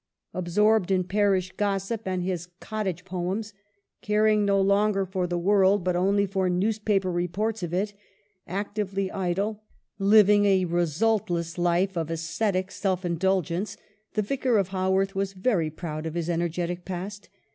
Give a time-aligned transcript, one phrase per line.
[0.33, 3.53] Absorbed in parish gossip and his 'Cottage Poems,'
[4.01, 7.93] caring no longer for the world but only for newspaper reports of it,
[8.47, 9.61] actively idle,
[9.99, 13.77] living a resultless life of ascetic self indulgence,
[14.15, 17.29] the Vicar of Haworth was very proud of his energetic past.